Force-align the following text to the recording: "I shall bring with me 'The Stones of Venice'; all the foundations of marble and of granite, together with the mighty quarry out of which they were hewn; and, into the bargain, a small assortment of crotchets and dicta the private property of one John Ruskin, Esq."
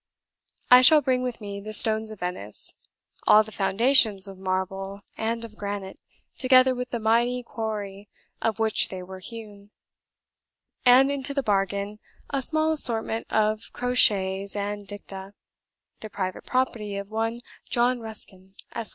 "I 0.71 0.81
shall 0.81 1.03
bring 1.03 1.21
with 1.21 1.39
me 1.39 1.59
'The 1.61 1.75
Stones 1.75 2.09
of 2.09 2.21
Venice'; 2.21 2.73
all 3.27 3.43
the 3.43 3.51
foundations 3.51 4.27
of 4.27 4.35
marble 4.39 5.01
and 5.15 5.45
of 5.45 5.55
granite, 5.55 5.99
together 6.39 6.73
with 6.73 6.89
the 6.89 6.99
mighty 6.99 7.43
quarry 7.43 8.09
out 8.41 8.49
of 8.49 8.57
which 8.57 8.89
they 8.89 9.03
were 9.03 9.19
hewn; 9.19 9.69
and, 10.87 11.11
into 11.11 11.35
the 11.35 11.43
bargain, 11.43 11.99
a 12.31 12.41
small 12.41 12.71
assortment 12.71 13.27
of 13.31 13.71
crotchets 13.73 14.55
and 14.55 14.87
dicta 14.87 15.35
the 15.99 16.09
private 16.09 16.47
property 16.47 16.97
of 16.97 17.11
one 17.11 17.39
John 17.69 17.99
Ruskin, 17.99 18.55
Esq." 18.75 18.89